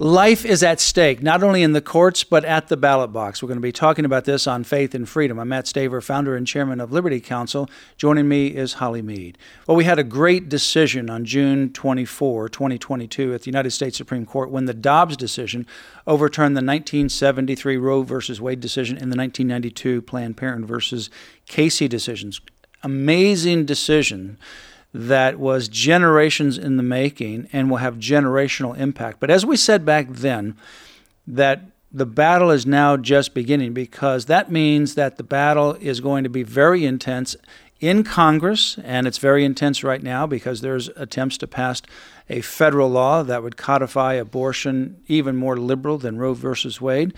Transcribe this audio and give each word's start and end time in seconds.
Life 0.00 0.46
is 0.46 0.62
at 0.62 0.80
stake, 0.80 1.22
not 1.22 1.42
only 1.42 1.62
in 1.62 1.72
the 1.72 1.82
courts, 1.82 2.24
but 2.24 2.42
at 2.46 2.68
the 2.68 2.76
ballot 2.78 3.12
box. 3.12 3.42
We're 3.42 3.48
going 3.48 3.58
to 3.58 3.60
be 3.60 3.70
talking 3.70 4.06
about 4.06 4.24
this 4.24 4.46
on 4.46 4.64
Faith 4.64 4.94
and 4.94 5.06
Freedom. 5.06 5.38
I'm 5.38 5.50
Mat 5.50 5.66
Staver, 5.66 6.02
founder 6.02 6.34
and 6.34 6.46
chairman 6.46 6.80
of 6.80 6.90
Liberty 6.90 7.20
Counsel. 7.20 7.68
Joining 7.98 8.26
me 8.26 8.46
is 8.46 8.72
Holly 8.72 9.02
Meade. 9.02 9.36
Well, 9.66 9.76
we 9.76 9.84
had 9.84 9.98
a 9.98 10.02
great 10.02 10.48
decision 10.48 11.10
on 11.10 11.26
June 11.26 11.70
24, 11.74 12.48
2022, 12.48 13.34
at 13.34 13.42
the 13.42 13.50
United 13.50 13.72
States 13.72 13.98
Supreme 13.98 14.24
Court 14.24 14.50
when 14.50 14.64
the 14.64 14.72
Dobbs 14.72 15.18
decision 15.18 15.66
overturned 16.06 16.56
the 16.56 16.64
1973 16.64 17.76
Roe 17.76 18.02
v. 18.02 18.40
Wade 18.40 18.60
decision 18.60 18.96
and 18.96 19.12
the 19.12 19.18
1992 19.18 20.00
Planned 20.00 20.38
Parenthood 20.38 20.66
versus 20.66 21.10
Casey 21.44 21.88
decisions. 21.88 22.40
Amazing 22.82 23.66
decision 23.66 24.38
that 24.92 25.38
was 25.38 25.68
generations 25.68 26.58
in 26.58 26.76
the 26.76 26.82
making 26.82 27.48
and 27.52 27.70
will 27.70 27.78
have 27.78 27.96
generational 27.96 28.76
impact. 28.76 29.20
But 29.20 29.30
as 29.30 29.46
we 29.46 29.56
said 29.56 29.84
back 29.84 30.08
then, 30.08 30.56
that 31.26 31.62
the 31.92 32.06
battle 32.06 32.50
is 32.50 32.66
now 32.66 32.96
just 32.96 33.34
beginning 33.34 33.72
because 33.72 34.26
that 34.26 34.50
means 34.50 34.94
that 34.94 35.16
the 35.16 35.22
battle 35.22 35.74
is 35.74 36.00
going 36.00 36.24
to 36.24 36.30
be 36.30 36.42
very 36.42 36.84
intense 36.84 37.36
in 37.80 38.04
Congress, 38.04 38.78
and 38.84 39.06
it's 39.06 39.18
very 39.18 39.44
intense 39.44 39.82
right 39.82 40.02
now 40.02 40.26
because 40.26 40.60
there's 40.60 40.88
attempts 40.96 41.38
to 41.38 41.46
pass 41.46 41.80
a 42.28 42.42
federal 42.42 42.90
law 42.90 43.22
that 43.22 43.42
would 43.42 43.56
codify 43.56 44.14
abortion 44.14 45.02
even 45.08 45.34
more 45.34 45.56
liberal 45.56 45.96
than 45.96 46.18
Roe 46.18 46.34
versus 46.34 46.80
Wade. 46.80 47.14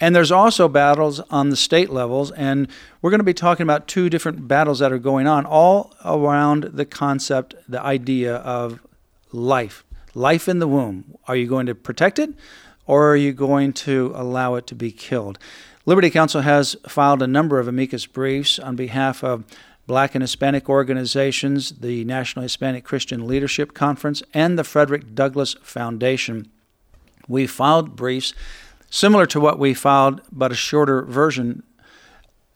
And 0.00 0.16
there's 0.16 0.32
also 0.32 0.66
battles 0.66 1.20
on 1.30 1.50
the 1.50 1.56
state 1.56 1.90
levels, 1.90 2.30
and 2.30 2.68
we're 3.02 3.10
going 3.10 3.20
to 3.20 3.24
be 3.24 3.34
talking 3.34 3.64
about 3.64 3.86
two 3.86 4.08
different 4.08 4.48
battles 4.48 4.78
that 4.78 4.92
are 4.92 4.98
going 4.98 5.26
on, 5.26 5.44
all 5.44 5.94
around 6.04 6.64
the 6.72 6.86
concept, 6.86 7.54
the 7.68 7.82
idea 7.82 8.36
of 8.36 8.80
life. 9.30 9.84
Life 10.14 10.48
in 10.48 10.58
the 10.58 10.66
womb. 10.66 11.18
Are 11.28 11.36
you 11.36 11.46
going 11.46 11.66
to 11.66 11.74
protect 11.74 12.18
it, 12.18 12.30
or 12.86 13.10
are 13.10 13.16
you 13.16 13.32
going 13.32 13.74
to 13.74 14.12
allow 14.16 14.54
it 14.54 14.66
to 14.68 14.74
be 14.74 14.90
killed? 14.90 15.38
Liberty 15.84 16.08
Counsel 16.08 16.40
has 16.40 16.76
filed 16.88 17.22
a 17.22 17.26
number 17.26 17.58
of 17.58 17.68
amicus 17.68 18.06
briefs 18.06 18.58
on 18.58 18.76
behalf 18.76 19.22
of 19.22 19.44
Black 19.86 20.14
and 20.14 20.22
Hispanic 20.22 20.68
organizations, 20.68 21.72
the 21.72 22.04
National 22.04 22.44
Hispanic 22.44 22.84
Christian 22.84 23.26
Leadership 23.26 23.74
Conference, 23.74 24.22
and 24.32 24.58
the 24.58 24.64
Frederick 24.64 25.14
Douglass 25.14 25.54
Foundation. 25.62 26.48
We 27.28 27.46
filed 27.46 27.96
briefs 27.96 28.32
similar 28.90 29.24
to 29.26 29.40
what 29.40 29.58
we 29.58 29.72
filed, 29.72 30.20
but 30.30 30.52
a 30.52 30.56
shorter 30.56 31.02
version 31.02 31.62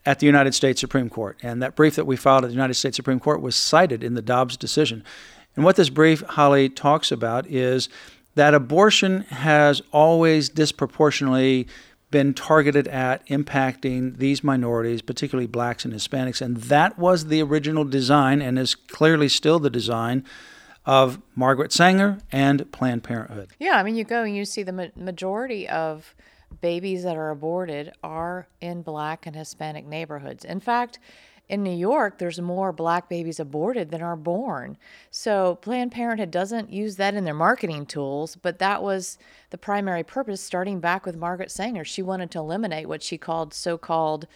at 0.05 0.19
the 0.19 0.27
United 0.27 0.55
States 0.55 0.81
Supreme 0.81 1.09
Court. 1.09 1.39
And 1.43 1.63
that 1.63 1.77
brief 1.77 1.95
that 1.97 2.07
we 2.07 2.17
filed 2.17 2.45
at 2.45 2.49
the 2.49 2.55
United 2.55 2.75
States 2.75 2.97
Supreme 2.97 3.21
Court 3.21 3.41
was 3.41 3.57
cited 3.57 4.05
in 4.05 4.15
the 4.15 4.23
Dobbs 4.23 4.57
decision. 4.57 5.03
And 5.57 5.65
what 5.65 5.77
this 5.77 5.89
brief, 5.89 6.21
Holly, 6.23 6.69
talks 6.69 7.11
about 7.11 7.47
is 7.47 7.89
that 8.35 8.53
abortion 8.53 9.21
has 9.23 9.81
always 9.93 10.49
disproportionately 10.49 11.69
been 12.11 12.35
targeted 12.35 12.87
at 12.89 13.27
impacting 13.29 14.19
these 14.19 14.45
minorities, 14.45 15.03
particularly 15.03 15.47
blacks 15.47 15.85
and 15.85 15.95
Hispanics. 15.95 16.41
And 16.41 16.57
that 16.59 16.99
was 16.99 17.27
the 17.27 17.43
original 17.43 17.85
design 17.85 18.43
and 18.43 18.59
is 18.59 18.75
clearly 18.75 19.29
still 19.29 19.59
the 19.59 19.71
design 19.71 20.25
of 20.87 21.21
Margaret 21.35 21.73
Sanger 21.73 22.19
and 22.31 22.71
Planned 22.73 23.05
Parenthood. 23.05 23.51
Yeah, 23.59 23.79
I 23.79 23.83
mean, 23.83 23.97
you 23.97 24.05
go 24.05 24.23
and 24.23 24.37
you 24.37 24.45
see 24.45 24.63
the 24.63 24.73
ma- 24.73 24.87
majority 24.97 25.69
of 25.69 26.15
babies 26.61 27.03
that 27.05 27.17
are 27.17 27.31
aborted 27.31 27.93
are 28.03 28.47
in 28.61 28.83
black 28.83 29.27
and 29.27 29.35
Hispanic 29.35 29.87
neighborhoods. 29.87 30.45
In 30.45 30.61
fact, 30.61 30.99
in 31.49 31.63
New 31.63 31.75
York, 31.75 32.19
there's 32.19 32.41
more 32.41 32.73
black 32.73 33.09
babies 33.09 33.39
aborted 33.39 33.91
than 33.91 34.01
are 34.01 34.17
born. 34.17 34.79
So 35.11 35.57
Planned 35.57 35.93
Parenthood 35.93 36.31
doesn't 36.31 36.73
use 36.73 36.97
that 36.97 37.15
in 37.15 37.25
their 37.25 37.35
marketing 37.35 37.85
tools, 37.85 38.37
but 38.37 38.59
that 38.61 38.83
was 38.83 39.19
the 39.51 39.59
primary 39.59 40.03
purpose 40.03 40.41
starting 40.41 40.81
back 40.81 41.05
with 41.05 41.17
Margaret 41.17 41.51
Sanger. 41.51 41.85
She 41.85 42.03
wanted 42.03 42.31
to 42.31 42.39
eliminate 42.39 42.89
what 42.89 43.03
she 43.03 43.19
called 43.19 43.53
so 43.53 43.77
called 43.77 44.27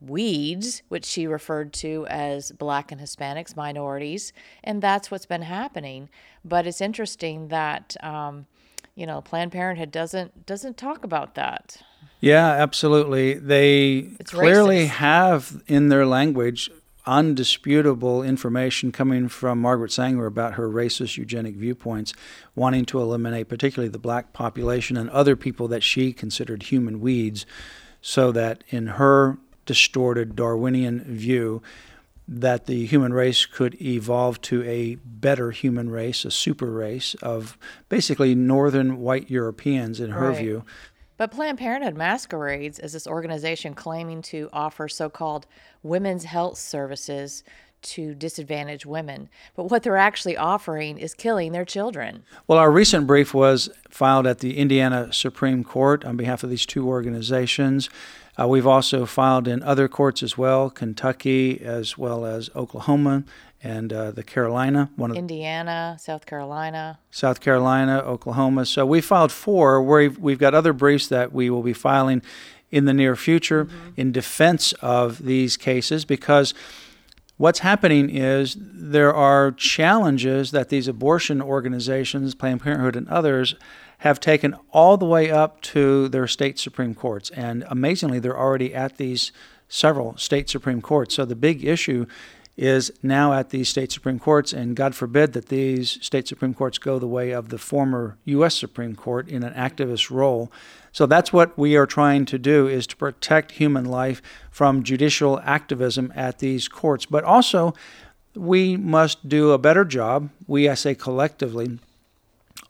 weeds, 0.00 0.82
which 0.88 1.04
she 1.04 1.26
referred 1.26 1.72
to 1.72 2.06
as 2.08 2.52
black 2.52 2.92
and 2.92 3.00
Hispanics, 3.00 3.56
minorities, 3.56 4.32
and 4.62 4.82
that's 4.82 5.10
what's 5.10 5.26
been 5.26 5.42
happening. 5.42 6.08
But 6.44 6.66
it's 6.66 6.80
interesting 6.80 7.48
that 7.48 7.96
um, 8.02 8.46
you 8.94 9.06
know 9.06 9.20
Planned 9.20 9.52
Parenthood 9.52 9.90
doesn't 9.90 10.46
doesn't 10.46 10.76
talk 10.76 11.04
about 11.04 11.34
that. 11.34 11.82
Yeah, 12.20 12.48
absolutely. 12.48 13.34
They 13.34 14.10
It's 14.20 14.32
clearly 14.32 14.86
racist. 14.86 14.88
have 14.88 15.62
in 15.66 15.88
their 15.88 16.06
language 16.06 16.70
undisputable 17.06 18.22
information 18.22 18.90
coming 18.90 19.28
from 19.28 19.60
Margaret 19.60 19.92
Sanger 19.92 20.26
about 20.26 20.54
her 20.54 20.68
racist 20.68 21.16
eugenic 21.16 21.54
viewpoints, 21.54 22.12
wanting 22.56 22.84
to 22.86 23.00
eliminate 23.00 23.48
particularly 23.48 23.88
the 23.88 23.98
black 23.98 24.32
population 24.32 24.96
and 24.96 25.08
other 25.10 25.36
people 25.36 25.68
that 25.68 25.84
she 25.84 26.12
considered 26.12 26.64
human 26.64 27.00
weeds, 27.00 27.46
so 28.00 28.32
that 28.32 28.64
in 28.68 28.88
her 28.88 29.38
distorted 29.66 30.34
Darwinian 30.36 31.00
view, 31.00 31.62
that 32.28 32.66
the 32.66 32.86
human 32.86 33.12
race 33.12 33.46
could 33.46 33.80
evolve 33.80 34.40
to 34.42 34.62
a 34.64 34.96
better 35.04 35.52
human 35.52 35.90
race, 35.90 36.24
a 36.24 36.30
super 36.30 36.66
race 36.66 37.14
of 37.22 37.56
basically 37.88 38.34
northern 38.34 38.98
white 38.98 39.30
Europeans, 39.30 40.00
in 40.00 40.10
her 40.10 40.30
Right. 40.30 40.38
view. 40.38 40.64
But 41.18 41.30
Planned 41.30 41.58
Parenthood 41.58 41.96
masquerades 41.96 42.78
as 42.78 42.92
this 42.92 43.06
organization 43.06 43.74
claiming 43.74 44.22
to 44.22 44.50
offer 44.52 44.88
so 44.88 45.08
called 45.08 45.46
women's 45.82 46.24
health 46.24 46.58
services 46.58 47.42
to 47.92 48.14
disadvantage 48.14 48.86
women. 48.86 49.28
But 49.54 49.64
what 49.64 49.82
they're 49.82 49.96
actually 49.96 50.36
offering 50.36 50.98
is 50.98 51.14
killing 51.14 51.52
their 51.52 51.64
children. 51.64 52.24
Well, 52.46 52.58
our 52.58 52.70
recent 52.70 53.06
brief 53.06 53.34
was 53.34 53.70
filed 53.88 54.26
at 54.26 54.38
the 54.40 54.58
Indiana 54.58 55.12
Supreme 55.12 55.64
Court 55.64 56.04
on 56.04 56.16
behalf 56.16 56.42
of 56.42 56.50
these 56.50 56.66
two 56.66 56.86
organizations. 56.88 57.88
Uh, 58.38 58.46
we've 58.46 58.66
also 58.66 59.06
filed 59.06 59.48
in 59.48 59.62
other 59.62 59.88
courts 59.88 60.22
as 60.22 60.36
well, 60.36 60.68
Kentucky 60.68 61.60
as 61.62 61.96
well 61.96 62.26
as 62.26 62.50
Oklahoma 62.54 63.24
and 63.62 63.92
uh, 63.92 64.10
the 64.10 64.22
Carolina, 64.22 64.90
one 64.96 65.10
of 65.10 65.16
Indiana, 65.16 65.96
South 65.98 66.26
Carolina. 66.26 66.98
South 67.10 67.40
Carolina, 67.40 67.98
Oklahoma. 67.98 68.66
So 68.66 68.84
we 68.84 69.00
filed 69.00 69.32
four. 69.32 69.82
We've, 69.82 70.18
we've 70.18 70.38
got 70.38 70.54
other 70.54 70.72
briefs 70.72 71.08
that 71.08 71.32
we 71.32 71.48
will 71.48 71.62
be 71.62 71.72
filing 71.72 72.22
in 72.70 72.84
the 72.84 72.92
near 72.92 73.16
future 73.16 73.68
in 73.96 74.12
defense 74.12 74.72
of 74.74 75.24
these 75.24 75.56
cases 75.56 76.04
because 76.04 76.52
what's 77.36 77.60
happening 77.60 78.10
is 78.10 78.56
there 78.60 79.14
are 79.14 79.52
challenges 79.52 80.50
that 80.50 80.68
these 80.68 80.88
abortion 80.88 81.42
organizations, 81.42 82.34
Planned 82.34 82.62
Parenthood 82.62 82.96
and 82.96 83.08
others, 83.08 83.54
have 83.98 84.20
taken 84.20 84.54
all 84.72 84.96
the 84.96 85.06
way 85.06 85.30
up 85.30 85.60
to 85.62 86.08
their 86.08 86.26
state 86.26 86.58
Supreme 86.58 86.94
Courts. 86.94 87.30
And 87.30 87.64
amazingly, 87.68 88.18
they're 88.18 88.38
already 88.38 88.74
at 88.74 88.96
these 88.96 89.32
several 89.68 90.16
state 90.16 90.48
Supreme 90.48 90.82
Courts. 90.82 91.14
So 91.14 91.24
the 91.24 91.36
big 91.36 91.64
issue 91.64 92.06
is 92.56 92.90
now 93.02 93.32
at 93.34 93.50
these 93.50 93.68
state 93.68 93.92
Supreme 93.92 94.18
Courts, 94.18 94.52
and 94.52 94.76
God 94.76 94.94
forbid 94.94 95.34
that 95.34 95.48
these 95.48 95.98
state 96.04 96.26
Supreme 96.26 96.54
Courts 96.54 96.78
go 96.78 96.98
the 96.98 97.06
way 97.06 97.30
of 97.30 97.50
the 97.50 97.58
former 97.58 98.16
U.S. 98.24 98.54
Supreme 98.54 98.96
Court 98.96 99.28
in 99.28 99.42
an 99.42 99.52
activist 99.52 100.10
role. 100.10 100.50
So 100.96 101.04
that's 101.04 101.30
what 101.30 101.58
we 101.58 101.76
are 101.76 101.84
trying 101.84 102.24
to 102.24 102.38
do 102.38 102.66
is 102.66 102.86
to 102.86 102.96
protect 102.96 103.52
human 103.52 103.84
life 103.84 104.22
from 104.50 104.82
judicial 104.82 105.38
activism 105.40 106.10
at 106.16 106.38
these 106.38 106.68
courts. 106.68 107.04
But 107.04 107.22
also, 107.22 107.74
we 108.34 108.78
must 108.78 109.28
do 109.28 109.50
a 109.50 109.58
better 109.58 109.84
job, 109.84 110.30
we, 110.46 110.70
I 110.70 110.74
say 110.74 110.94
collectively, 110.94 111.78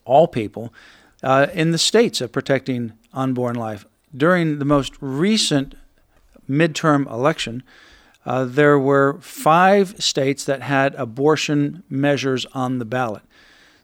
all 0.04 0.26
people, 0.26 0.74
uh, 1.22 1.46
in 1.54 1.70
the 1.70 1.78
states 1.78 2.20
of 2.20 2.32
protecting 2.32 2.94
unborn 3.12 3.54
life. 3.54 3.86
During 4.12 4.58
the 4.58 4.64
most 4.64 4.94
recent 5.00 5.76
midterm 6.50 7.08
election, 7.08 7.62
uh, 8.24 8.44
there 8.44 8.76
were 8.76 9.18
five 9.20 10.02
states 10.02 10.42
that 10.46 10.62
had 10.62 10.96
abortion 10.96 11.84
measures 11.88 12.44
on 12.46 12.80
the 12.80 12.84
ballot. 12.84 13.22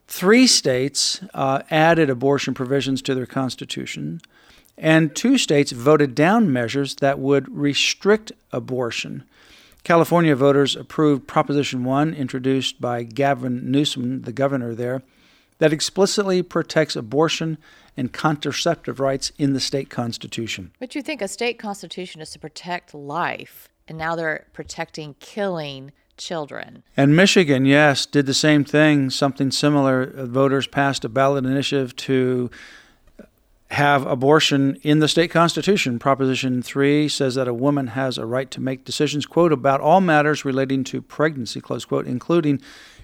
Three 0.08 0.48
states 0.48 1.20
uh, 1.32 1.62
added 1.70 2.10
abortion 2.10 2.54
provisions 2.54 3.02
to 3.02 3.14
their 3.14 3.24
constitution, 3.24 4.20
and 4.82 5.14
two 5.14 5.38
states 5.38 5.70
voted 5.70 6.12
down 6.12 6.52
measures 6.52 6.96
that 6.96 7.20
would 7.20 7.56
restrict 7.56 8.32
abortion. 8.50 9.22
California 9.84 10.34
voters 10.34 10.74
approved 10.74 11.28
Proposition 11.28 11.84
1, 11.84 12.12
introduced 12.14 12.80
by 12.80 13.04
Gavin 13.04 13.70
Newsom, 13.70 14.22
the 14.22 14.32
governor 14.32 14.74
there, 14.74 15.02
that 15.58 15.72
explicitly 15.72 16.42
protects 16.42 16.96
abortion 16.96 17.58
and 17.96 18.12
contraceptive 18.12 18.98
rights 18.98 19.30
in 19.38 19.52
the 19.52 19.60
state 19.60 19.88
constitution. 19.88 20.72
But 20.80 20.96
you 20.96 21.02
think 21.02 21.22
a 21.22 21.28
state 21.28 21.60
constitution 21.60 22.20
is 22.20 22.30
to 22.30 22.40
protect 22.40 22.92
life, 22.92 23.68
and 23.86 23.96
now 23.96 24.16
they're 24.16 24.46
protecting 24.52 25.14
killing 25.20 25.92
children. 26.16 26.82
And 26.96 27.14
Michigan, 27.14 27.66
yes, 27.66 28.04
did 28.04 28.26
the 28.26 28.34
same 28.34 28.64
thing, 28.64 29.10
something 29.10 29.52
similar. 29.52 30.06
Voters 30.26 30.66
passed 30.66 31.04
a 31.04 31.08
ballot 31.08 31.44
initiative 31.44 31.94
to 31.96 32.50
have 33.72 34.06
abortion 34.06 34.76
in 34.82 34.98
the 34.98 35.08
state 35.08 35.30
constitution. 35.30 35.98
Proposition 35.98 36.60
3 36.62 37.08
says 37.08 37.36
that 37.36 37.48
a 37.48 37.54
woman 37.54 37.88
has 37.88 38.18
a 38.18 38.26
right 38.26 38.50
to 38.50 38.60
make 38.60 38.84
decisions, 38.84 39.24
quote, 39.24 39.50
about 39.50 39.80
all 39.80 40.02
matters 40.02 40.44
relating 40.44 40.84
to 40.84 41.00
pregnancy, 41.00 41.58
close 41.58 41.86
quote, 41.86 42.06
including 42.06 42.60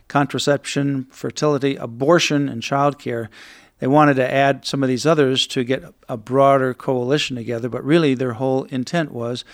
contraception, 0.08 1.06
fertility, 1.10 1.76
abortion, 1.76 2.50
and 2.50 2.62
child 2.62 2.98
care. 2.98 3.30
They 3.78 3.86
wanted 3.86 4.14
to 4.14 4.30
add 4.30 4.66
some 4.66 4.82
of 4.82 4.90
these 4.90 5.06
others 5.06 5.46
to 5.48 5.64
get 5.64 5.84
a 6.06 6.18
broader 6.18 6.74
coalition 6.74 7.36
together, 7.36 7.70
but 7.70 7.82
really 7.82 8.14
their 8.14 8.34
whole 8.34 8.64
intent 8.64 9.10
was 9.10 9.46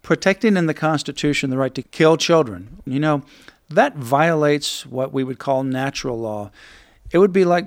protecting 0.00 0.56
in 0.56 0.64
the 0.64 0.74
Constitution 0.74 1.50
the 1.50 1.58
right 1.58 1.74
to 1.74 1.82
kill 1.82 2.16
children. 2.16 2.80
You 2.86 3.00
know, 3.00 3.24
that 3.68 3.96
violates 3.96 4.86
what 4.86 5.12
we 5.12 5.22
would 5.22 5.38
call 5.38 5.64
natural 5.64 6.18
law. 6.18 6.50
It 7.10 7.18
would 7.18 7.32
be 7.32 7.44
like 7.44 7.66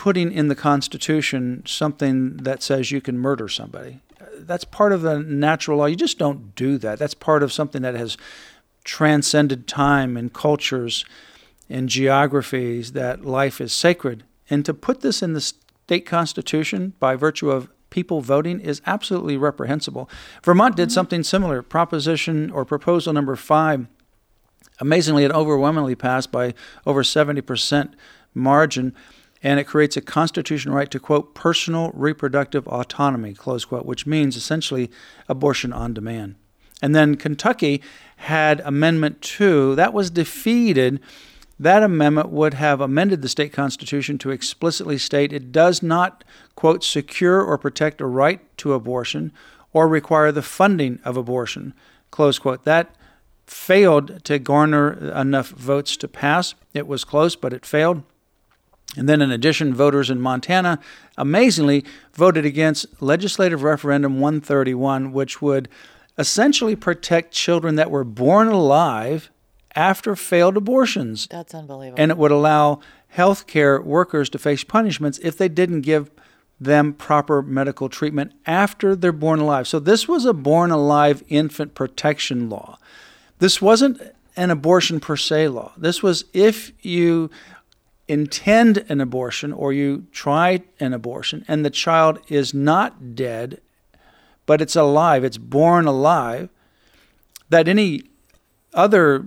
putting 0.00 0.32
in 0.32 0.48
the 0.48 0.54
Constitution 0.54 1.62
something 1.66 2.38
that 2.38 2.62
says 2.62 2.90
you 2.90 3.02
can 3.02 3.18
murder 3.18 3.48
somebody. 3.48 4.00
That's 4.34 4.64
part 4.64 4.92
of 4.92 5.02
the 5.02 5.18
natural 5.18 5.76
law. 5.76 5.84
You 5.84 5.94
just 5.94 6.16
don't 6.16 6.54
do 6.54 6.78
that. 6.78 6.98
That's 6.98 7.12
part 7.12 7.42
of 7.42 7.52
something 7.52 7.82
that 7.82 7.94
has 7.94 8.16
transcended 8.82 9.68
time 9.68 10.16
and 10.16 10.32
cultures 10.32 11.04
and 11.68 11.86
geographies 11.86 12.92
that 12.92 13.26
life 13.26 13.60
is 13.60 13.74
sacred. 13.74 14.24
And 14.48 14.64
to 14.64 14.72
put 14.72 15.02
this 15.02 15.20
in 15.20 15.34
the 15.34 15.40
state 15.42 16.06
constitution 16.06 16.94
by 16.98 17.14
virtue 17.14 17.50
of 17.50 17.68
people 17.90 18.22
voting 18.22 18.58
is 18.58 18.80
absolutely 18.86 19.36
reprehensible. 19.36 20.08
Vermont 20.42 20.76
did 20.76 20.88
mm-hmm. 20.88 20.94
something 20.94 21.22
similar. 21.22 21.60
Proposition 21.60 22.50
or 22.50 22.64
proposal 22.64 23.12
number 23.12 23.36
five, 23.36 23.86
amazingly, 24.78 25.24
it 25.24 25.32
overwhelmingly 25.32 25.94
passed 25.94 26.32
by 26.32 26.54
over 26.86 27.02
70% 27.02 27.92
margin 28.32 28.94
and 29.42 29.58
it 29.58 29.64
creates 29.64 29.96
a 29.96 30.02
constitutional 30.02 30.74
right 30.74 30.90
to 30.90 31.00
quote 31.00 31.34
personal 31.34 31.90
reproductive 31.94 32.66
autonomy 32.68 33.34
close 33.34 33.64
quote 33.64 33.86
which 33.86 34.06
means 34.06 34.36
essentially 34.36 34.90
abortion 35.28 35.72
on 35.72 35.94
demand. 35.94 36.36
And 36.82 36.94
then 36.94 37.16
kentucky 37.16 37.82
had 38.16 38.60
amendment 38.60 39.22
2 39.22 39.74
that 39.76 39.92
was 39.92 40.10
defeated. 40.10 41.00
That 41.58 41.82
amendment 41.82 42.30
would 42.30 42.54
have 42.54 42.80
amended 42.80 43.20
the 43.20 43.28
state 43.28 43.52
constitution 43.52 44.16
to 44.18 44.30
explicitly 44.30 44.96
state 44.96 45.32
it 45.32 45.52
does 45.52 45.82
not 45.82 46.24
quote 46.54 46.82
secure 46.82 47.42
or 47.42 47.58
protect 47.58 48.00
a 48.00 48.06
right 48.06 48.40
to 48.58 48.72
abortion 48.72 49.32
or 49.72 49.86
require 49.86 50.32
the 50.32 50.42
funding 50.42 50.98
of 51.04 51.16
abortion 51.16 51.74
close 52.10 52.38
quote. 52.38 52.64
That 52.64 52.94
failed 53.46 54.24
to 54.24 54.38
garner 54.38 54.92
enough 55.12 55.48
votes 55.48 55.96
to 55.98 56.08
pass. 56.08 56.54
It 56.72 56.86
was 56.86 57.04
close 57.04 57.36
but 57.36 57.52
it 57.52 57.66
failed 57.66 58.02
and 58.96 59.08
then, 59.08 59.22
in 59.22 59.30
addition, 59.30 59.72
voters 59.72 60.10
in 60.10 60.20
Montana 60.20 60.80
amazingly 61.16 61.84
voted 62.12 62.44
against 62.44 62.86
legislative 63.00 63.62
referendum 63.62 64.20
131, 64.20 65.12
which 65.12 65.40
would 65.40 65.68
essentially 66.18 66.74
protect 66.74 67.32
children 67.32 67.76
that 67.76 67.90
were 67.90 68.04
born 68.04 68.48
alive 68.48 69.30
after 69.76 70.16
failed 70.16 70.56
abortions. 70.56 71.28
That's 71.30 71.54
unbelievable. 71.54 72.02
And 72.02 72.10
it 72.10 72.18
would 72.18 72.32
allow 72.32 72.80
healthcare 73.16 73.82
workers 73.82 74.28
to 74.30 74.38
face 74.38 74.64
punishments 74.64 75.18
if 75.22 75.38
they 75.38 75.48
didn't 75.48 75.82
give 75.82 76.10
them 76.60 76.92
proper 76.92 77.42
medical 77.42 77.88
treatment 77.88 78.32
after 78.44 78.94
they're 78.94 79.12
born 79.12 79.40
alive. 79.40 79.66
So, 79.66 79.78
this 79.78 80.08
was 80.08 80.24
a 80.24 80.34
born 80.34 80.70
alive 80.70 81.22
infant 81.28 81.74
protection 81.74 82.50
law. 82.50 82.78
This 83.38 83.62
wasn't 83.62 84.00
an 84.36 84.50
abortion 84.50 85.00
per 85.00 85.16
se 85.16 85.48
law. 85.48 85.72
This 85.76 86.02
was 86.02 86.24
if 86.32 86.72
you 86.84 87.30
intend 88.10 88.78
an 88.88 89.00
abortion 89.00 89.52
or 89.52 89.72
you 89.72 90.06
try 90.12 90.62
an 90.78 90.92
abortion 90.92 91.44
and 91.46 91.64
the 91.64 91.70
child 91.70 92.18
is 92.28 92.52
not 92.52 93.14
dead, 93.14 93.60
but 94.46 94.60
it's 94.60 94.76
alive, 94.76 95.24
it's 95.24 95.38
born 95.38 95.86
alive, 95.86 96.48
that 97.48 97.68
any 97.68 98.02
other 98.74 99.24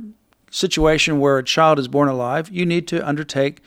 situation 0.51 1.19
where 1.19 1.37
a 1.37 1.43
child 1.43 1.79
is 1.79 1.87
born 1.87 2.09
alive, 2.09 2.49
you 2.49 2.65
need 2.65 2.87
to 2.87 3.07
undertake 3.07 3.61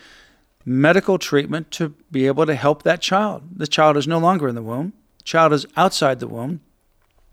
medical 0.64 1.18
treatment 1.18 1.70
to 1.70 1.94
be 2.10 2.26
able 2.26 2.44
to 2.44 2.54
help 2.54 2.82
that 2.82 3.00
child. 3.00 3.42
The 3.56 3.66
child 3.66 3.96
is 3.96 4.06
no 4.06 4.18
longer 4.18 4.48
in 4.48 4.54
the 4.54 4.62
womb, 4.62 4.92
the 5.18 5.24
child 5.24 5.52
is 5.52 5.66
outside 5.76 6.20
the 6.20 6.28
womb. 6.28 6.60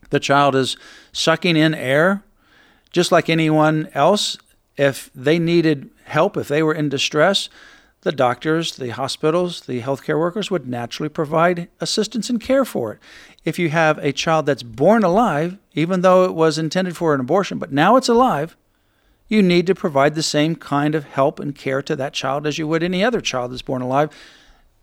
The 0.09 0.19
child 0.19 0.55
is 0.55 0.77
sucking 1.11 1.57
in 1.57 1.73
air 1.73 2.23
just 2.91 3.11
like 3.11 3.29
anyone 3.29 3.89
else. 3.93 4.37
If 4.77 5.09
they 5.13 5.39
needed 5.39 5.89
help, 6.05 6.37
if 6.37 6.47
they 6.47 6.63
were 6.63 6.73
in 6.73 6.89
distress, 6.89 7.49
the 8.01 8.11
doctors, 8.11 8.75
the 8.75 8.89
hospitals, 8.89 9.61
the 9.61 9.81
healthcare 9.81 10.19
workers 10.19 10.51
would 10.51 10.67
naturally 10.67 11.09
provide 11.09 11.69
assistance 11.79 12.29
and 12.29 12.41
care 12.41 12.65
for 12.65 12.93
it. 12.93 12.99
If 13.45 13.57
you 13.57 13.69
have 13.69 13.97
a 13.99 14.11
child 14.11 14.45
that's 14.45 14.63
born 14.63 15.03
alive, 15.03 15.57
even 15.73 16.01
though 16.01 16.25
it 16.25 16.33
was 16.33 16.57
intended 16.57 16.97
for 16.97 17.13
an 17.13 17.21
abortion, 17.21 17.59
but 17.59 17.71
now 17.71 17.95
it's 17.95 18.09
alive, 18.09 18.57
you 19.27 19.41
need 19.41 19.67
to 19.67 19.75
provide 19.75 20.15
the 20.15 20.23
same 20.23 20.55
kind 20.55 20.95
of 20.95 21.05
help 21.05 21.39
and 21.39 21.55
care 21.55 21.81
to 21.81 21.95
that 21.95 22.13
child 22.13 22.45
as 22.45 22.57
you 22.57 22.67
would 22.67 22.83
any 22.83 23.03
other 23.03 23.21
child 23.21 23.51
that's 23.51 23.61
born 23.61 23.81
alive 23.81 24.09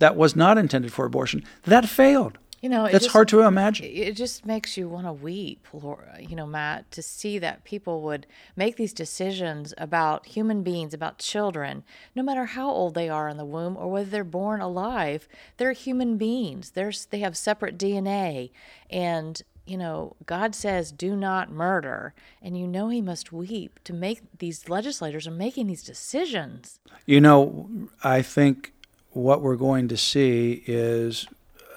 that 0.01 0.17
was 0.17 0.35
not 0.35 0.59
intended 0.59 0.93
for 0.93 1.05
abortion. 1.05 1.45
That 1.65 1.89
failed. 1.89 2.39
You 2.61 2.69
know, 2.69 2.85
it's 2.85 3.07
hard 3.07 3.29
to 3.29 3.41
imagine. 3.41 3.87
It 3.87 4.17
just 4.17 4.45
makes 4.45 4.77
you 4.77 4.87
want 4.87 5.07
to 5.07 5.13
weep, 5.15 5.67
Laura, 5.73 6.19
you 6.21 6.37
know, 6.37 6.47
Matt, 6.47 6.91
to 6.91 7.01
see 7.01 7.39
that 7.39 7.65
people 7.65 8.03
would 8.03 8.27
make 8.55 8.77
these 8.77 8.93
decisions 8.93 9.73
about 9.79 10.27
human 10.27 10.63
beings, 10.63 10.93
about 10.93 11.19
children, 11.19 11.85
no 12.15 12.23
matter 12.23 12.45
how 12.45 12.69
old 12.69 12.95
they 12.95 13.09
are 13.09 13.31
in 13.31 13.39
the 13.39 13.47
womb 13.47 13.79
or 13.79 13.91
whether 13.91 14.11
they're 14.11 14.25
born 14.25 14.61
alive. 14.61 15.27
They're 15.57 15.73
human 15.73 16.19
beings. 16.19 16.73
They're, 16.73 16.93
they 17.09 17.21
have 17.21 17.35
separate 17.35 17.79
DNA. 17.79 18.51
And, 18.91 19.41
you 19.65 19.79
know, 19.79 20.17
God 20.27 20.55
says, 20.55 20.93
do 20.93 21.17
not 21.17 21.51
murder. 21.51 22.13
And 22.43 22.59
you 22.59 22.67
know 22.67 22.91
he 22.91 23.01
must 23.01 23.33
weep 23.33 23.81
to 23.85 23.95
make 23.95 24.21
these 24.39 24.69
legislators 24.69 25.27
are 25.27 25.31
making 25.31 25.69
these 25.69 25.83
decisions. 25.83 26.79
You 27.07 27.23
know, 27.23 27.71
I 28.05 28.21
think 28.21 28.75
what 29.13 29.41
we're 29.41 29.57
going 29.57 29.89
to 29.89 29.97
see 29.97 30.63
is 30.67 31.27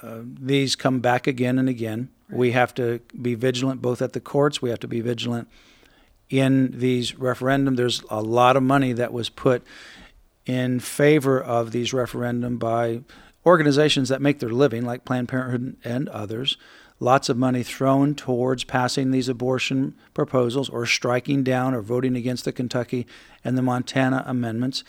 uh, 0.04 0.20
these 0.24 0.76
come 0.76 1.00
back 1.00 1.26
again 1.26 1.58
and 1.58 1.68
again. 1.68 2.10
Right. 2.28 2.38
We 2.38 2.52
have 2.52 2.74
to 2.74 3.00
be 3.20 3.34
vigilant 3.34 3.80
both 3.80 4.02
at 4.02 4.12
the 4.12 4.20
courts, 4.20 4.60
we 4.60 4.70
have 4.70 4.80
to 4.80 4.88
be 4.88 5.00
vigilant 5.00 5.48
in 6.30 6.78
these 6.78 7.18
referendum. 7.18 7.76
There's 7.76 8.02
a 8.10 8.20
lot 8.20 8.56
of 8.56 8.62
money 8.62 8.92
that 8.92 9.12
was 9.12 9.28
put 9.28 9.62
in 10.46 10.80
favor 10.80 11.40
of 11.40 11.70
these 11.70 11.92
referendum 11.92 12.58
by 12.58 13.00
organizations 13.46 14.08
that 14.08 14.20
make 14.20 14.38
their 14.40 14.50
living, 14.50 14.84
like 14.84 15.04
Planned 15.04 15.28
Parenthood 15.28 15.76
and 15.84 16.08
others. 16.08 16.56
Lots 17.00 17.28
of 17.28 17.36
money 17.36 17.62
thrown 17.62 18.14
towards 18.14 18.64
passing 18.64 19.10
these 19.10 19.28
abortion 19.28 19.94
proposals 20.14 20.68
or 20.68 20.86
striking 20.86 21.42
down 21.42 21.74
or 21.74 21.82
voting 21.82 22.16
against 22.16 22.44
the 22.44 22.52
Kentucky 22.52 23.06
and 23.42 23.58
the 23.58 23.62
Montana 23.62 24.22
amendments. 24.26 24.84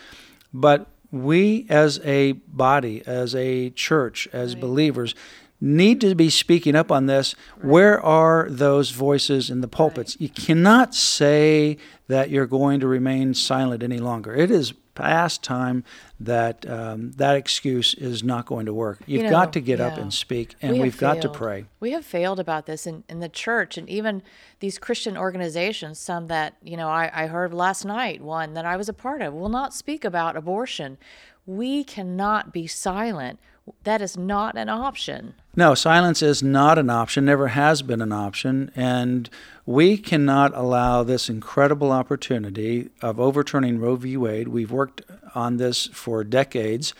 But 0.54 0.88
we 1.12 1.66
as 1.70 2.00
a 2.04 2.34
body, 2.34 3.02
as 3.06 3.36
a 3.36 3.70
church, 3.72 4.28
as 4.34 4.54
right. 4.54 4.62
believers, 4.62 5.16
need 5.62 6.02
to 6.02 6.16
be 6.16 6.30
speaking 6.30 6.76
up 6.76 6.92
on 6.92 7.06
this. 7.06 7.36
Right. 7.58 7.66
Where 7.66 8.02
are 8.02 8.48
those 8.50 8.92
voices 8.92 9.50
in 9.50 9.62
the 9.62 9.68
pulpits? 9.68 10.16
Right. 10.16 10.22
You 10.22 10.30
cannot 10.30 10.94
say 10.94 11.78
that 12.08 12.30
you're 12.30 12.46
going 12.46 12.80
to 12.82 12.88
remain 12.88 13.34
silent 13.34 13.82
any 13.84 14.00
longer. 14.00 14.36
It 14.36 14.52
is 14.52 14.74
past 14.96 15.44
time 15.44 15.84
that 16.20 16.68
um, 16.68 17.12
that 17.14 17.36
excuse 17.36 17.94
is 17.94 18.24
not 18.24 18.46
going 18.46 18.66
to 18.66 18.74
work. 18.74 19.00
You've 19.06 19.22
you 19.22 19.24
know, 19.26 19.30
got 19.30 19.54
to 19.54 19.60
get 19.60 19.80
yeah. 19.80 19.88
up 19.88 19.98
and 19.98 20.14
speak, 20.14 20.56
and 20.62 20.74
we 20.74 20.90
have 20.90 20.98
got 20.98 21.22
to 21.22 21.30
pray. 21.30 21.66
We 21.80 21.92
have 21.92 22.06
failed 22.06 22.40
about 22.40 22.66
this 22.66 22.88
in, 22.88 23.04
in 23.08 23.20
the 23.20 23.30
church, 23.30 23.78
and 23.78 23.88
even 23.90 24.24
these 24.60 24.80
Christian 24.80 25.18
organizations. 25.18 26.00
Some 26.00 26.28
that 26.28 26.56
you 26.64 26.78
know, 26.78 26.90
I, 26.90 27.12
I 27.14 27.28
heard 27.28 27.54
last 27.54 27.86
night 27.86 28.22
one 28.22 28.54
that 28.54 28.66
I 28.66 28.78
was 28.78 28.90
a 28.90 28.94
part 28.94 29.22
of 29.22 29.34
will 29.34 29.50
not 29.50 29.74
speak 29.74 30.04
about 30.04 30.36
abortion. 30.36 30.98
We 31.46 31.84
cannot 31.84 32.52
be 32.52 32.66
silent 32.66 33.40
that 33.84 34.02
is 34.02 34.18
not 34.18 34.58
an 34.58 34.70
option. 34.70 35.34
No, 35.56 35.74
silence 35.74 36.22
is 36.22 36.44
not 36.44 36.78
an 36.78 36.90
option, 36.90 37.26
never 37.26 37.48
has 37.50 37.82
been 37.82 38.02
an 38.02 38.12
option. 38.12 38.72
And 38.76 39.30
we 39.66 39.98
cannot 39.98 40.56
allow 40.56 41.04
this 41.04 41.30
incredible 41.30 41.92
opportunity 41.92 42.90
of 43.02 43.20
overturning 43.20 43.80
Roe 43.80 43.96
v. 43.96 44.18
Wade. 44.18 44.50
We've 44.50 44.72
worked 44.72 45.02
on 45.34 45.58
this 45.58 45.88
for 45.88 46.24
decades, 46.24 46.94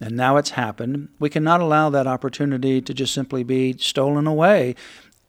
and 0.00 0.16
now 0.16 0.36
it's 0.36 0.50
happened. 0.50 1.08
We 1.18 1.30
cannot 1.30 1.60
allow 1.60 1.90
that 1.90 2.06
opportunity 2.06 2.80
to 2.80 2.94
just 2.94 3.14
simply 3.14 3.42
be 3.42 3.76
stolen 3.78 4.26
away 4.26 4.74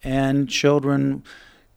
and 0.04 0.50
children 0.50 1.24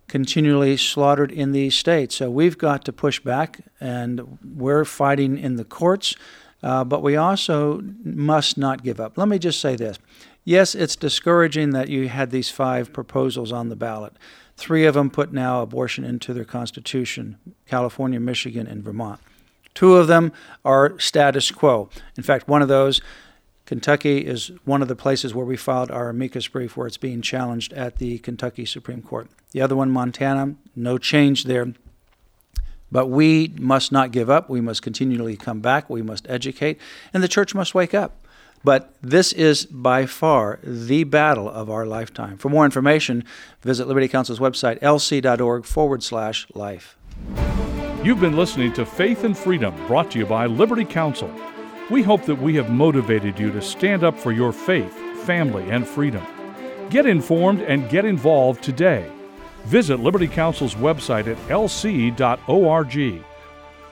continually 0.08 0.76
slaughtered 0.76 1.32
in 1.32 1.52
these 1.52 1.74
states. 1.74 2.16
So 2.16 2.30
we've 2.30 2.58
got 2.58 2.84
to 2.84 2.92
push 2.92 3.20
back, 3.20 3.60
and 3.80 4.38
we're 4.44 4.84
fighting 4.84 5.38
in 5.38 5.56
the 5.56 5.64
courts 5.64 6.16
uh, 6.62 6.84
but 6.84 7.02
we 7.02 7.16
also 7.16 7.82
must 8.04 8.58
not 8.58 8.82
give 8.82 9.00
up. 9.00 9.16
Let 9.18 9.28
me 9.28 9.38
just 9.38 9.60
say 9.60 9.76
this. 9.76 9.98
Yes, 10.44 10.74
it's 10.74 10.96
discouraging 10.96 11.70
that 11.70 11.88
you 11.88 12.08
had 12.08 12.30
these 12.30 12.50
five 12.50 12.92
proposals 12.92 13.50
on 13.52 13.68
the 13.68 13.76
ballot. 13.76 14.12
Three 14.56 14.86
of 14.86 14.94
them 14.94 15.10
put 15.10 15.32
now 15.32 15.60
abortion 15.60 16.04
into 16.04 16.32
their 16.32 16.44
constitution 16.44 17.38
California, 17.66 18.20
Michigan, 18.20 18.66
and 18.66 18.82
Vermont. 18.82 19.20
Two 19.74 19.96
of 19.96 20.06
them 20.06 20.32
are 20.64 20.98
status 20.98 21.50
quo. 21.50 21.90
In 22.16 22.22
fact, 22.22 22.48
one 22.48 22.62
of 22.62 22.68
those, 22.68 23.02
Kentucky, 23.66 24.24
is 24.24 24.50
one 24.64 24.80
of 24.80 24.88
the 24.88 24.96
places 24.96 25.34
where 25.34 25.44
we 25.44 25.56
filed 25.56 25.90
our 25.90 26.08
amicus 26.08 26.48
brief 26.48 26.76
where 26.76 26.86
it's 26.86 26.96
being 26.96 27.20
challenged 27.20 27.74
at 27.74 27.96
the 27.96 28.18
Kentucky 28.18 28.64
Supreme 28.64 29.02
Court. 29.02 29.28
The 29.50 29.60
other 29.60 29.76
one, 29.76 29.90
Montana, 29.90 30.54
no 30.74 30.96
change 30.96 31.44
there. 31.44 31.74
But 32.90 33.06
we 33.06 33.54
must 33.58 33.92
not 33.92 34.12
give 34.12 34.30
up. 34.30 34.48
We 34.48 34.60
must 34.60 34.82
continually 34.82 35.36
come 35.36 35.60
back. 35.60 35.90
We 35.90 36.02
must 36.02 36.28
educate. 36.28 36.80
And 37.12 37.22
the 37.22 37.28
church 37.28 37.54
must 37.54 37.74
wake 37.74 37.94
up. 37.94 38.26
But 38.64 38.94
this 39.02 39.32
is 39.32 39.66
by 39.66 40.06
far 40.06 40.58
the 40.62 41.04
battle 41.04 41.48
of 41.48 41.70
our 41.70 41.86
lifetime. 41.86 42.36
For 42.36 42.48
more 42.48 42.64
information, 42.64 43.24
visit 43.62 43.86
Liberty 43.86 44.08
Counsel's 44.08 44.40
website, 44.40 44.80
lc.org 44.80 45.64
forward 45.64 46.02
slash 46.02 46.46
life. 46.54 46.96
You've 48.02 48.20
been 48.20 48.36
listening 48.36 48.72
to 48.74 48.86
Faith 48.86 49.24
and 49.24 49.36
Freedom, 49.36 49.74
brought 49.86 50.10
to 50.12 50.18
you 50.18 50.26
by 50.26 50.46
Liberty 50.46 50.84
Counsel. 50.84 51.30
We 51.90 52.02
hope 52.02 52.24
that 52.24 52.40
we 52.40 52.56
have 52.56 52.70
motivated 52.70 53.38
you 53.38 53.52
to 53.52 53.62
stand 53.62 54.02
up 54.02 54.18
for 54.18 54.32
your 54.32 54.52
faith, 54.52 54.92
family, 55.24 55.70
and 55.70 55.86
freedom. 55.86 56.24
Get 56.90 57.06
informed 57.06 57.62
and 57.62 57.88
get 57.88 58.04
involved 58.04 58.62
today. 58.62 59.10
Visit 59.66 59.98
Liberty 59.98 60.28
Counsel's 60.28 60.76
website 60.76 61.26
at 61.26 61.36
lc.org. 61.48 62.94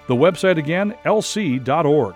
The 0.06 0.14
website 0.14 0.56
again, 0.56 0.94
lc.org. 1.04 2.14